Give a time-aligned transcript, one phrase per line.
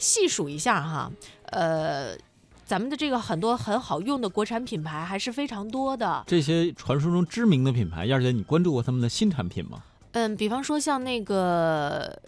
[0.00, 1.12] 细数一下哈，
[1.50, 2.16] 呃，
[2.64, 6.24] 咱们的这个很多很好用的国产品牌还是非常多的。
[6.26, 9.82] 这些传说中知名的品牌，燕儿姐，你关注过他们的新产品吗？
[10.12, 12.20] 嗯，比方说像那个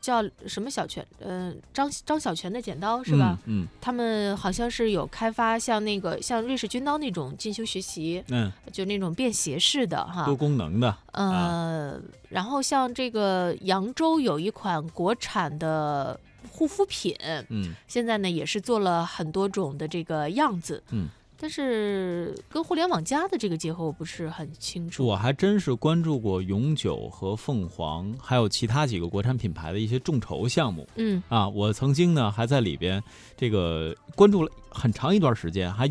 [0.00, 3.38] 叫什么小泉，嗯、张张小泉的剪刀是吧？
[3.44, 10.26] 嗯他们好像是有开发像那个像瑞士军刀那种进修学习，嗯就那种便携式的哈嗯，。
[10.26, 12.00] 多功能的，呃，
[12.30, 16.18] 然后像这个扬州有一款国产的
[16.52, 17.16] 护肤品，
[17.48, 25.04] 嗯现在呢也是做了很多种的这个样子，嗯，但是跟互联网加的这个结合我不是很清楚。
[25.06, 31.48] 我还真是关注过永久和凤凰，还有其他几个国产品牌的一些众筹项目嗯啊。
[31.48, 33.02] 我曾经呢还在里边
[33.34, 35.90] 这个关注了很长一段时间，还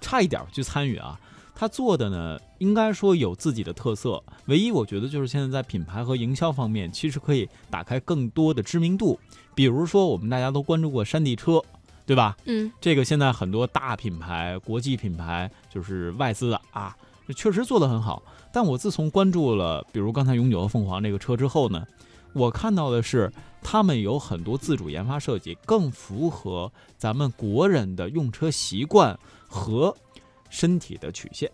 [0.00, 1.18] 差一点去参与啊。
[1.62, 4.20] 他做的呢，应该说有自己的特色。
[4.46, 9.16] 唯一我觉得就是现在在品牌和营销方面，其实可以打开更多的知名度。
[9.54, 11.62] 比如说，我们大家都关注过山地车，
[12.04, 12.36] 对吧？
[12.46, 16.96] 嗯这个现在很多大品牌、国际品牌就是外资的啊，
[17.36, 18.20] 确实做得很好。
[18.52, 21.86] 但我自从关注了，比如刚才永久和凤凰这个车之后呢，
[22.32, 29.96] 我看到的是他们有很多自主研发设计，更符合咱们国人的用车习惯和
[30.52, 31.50] 身体的曲线。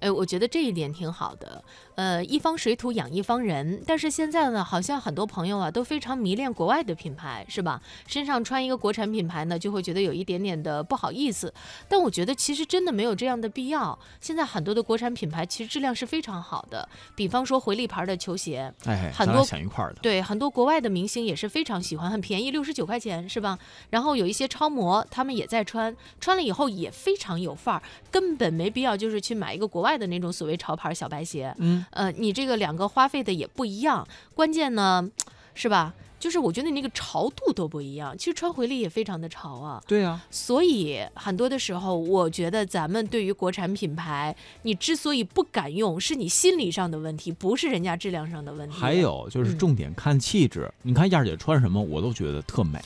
[0.00, 1.62] 哎，我觉得这一点挺好的。
[1.94, 7.80] 呃，一方水土养一方人，但是现在呢，好像很多朋友啊都非常迷恋国外的品牌，是吧？
[8.06, 11.52] 身上穿一个国产品牌呢，就会觉得有一点点的不好意思。
[11.88, 13.96] 但我觉得其实真的没有这样的必要。
[14.20, 20.00] 现在很多的国产品牌其实质量是非常好的，比方说回力牌的球鞋，哎，很多想一块儿的。
[20.00, 23.58] 对，很多国外的明星也是非常喜欢，很便宜，六十九块钱是吧？
[23.90, 31.54] 然后有一些超模，他们也在穿，穿了以后也非常有范儿，根本没必要就是去买一个国外的那种所谓潮牌小白鞋。
[31.58, 35.10] 嗯，呃，你这个两个花费的也不一样，关键呢，
[35.54, 35.94] 是吧？
[36.18, 39.82] 就是我觉得你那个潮度都不一样，其实穿回力也非常的潮啊。
[39.88, 48.76] 对啊、所以很多的时候，我觉得咱们对于国产品牌，你之所以不敢用，是你心理上的问题，不是人家质量上的问题。
[48.76, 52.80] 还有就是嗯重点看气质，你看燕儿姐穿什么，我都觉得特美。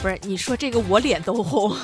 [0.00, 1.74] 不是你说这个，我脸都红。